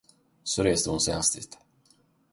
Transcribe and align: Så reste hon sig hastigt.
Så 0.43 0.63
reste 0.63 0.89
hon 0.89 0.99
sig 0.99 1.13
hastigt. 1.13 1.57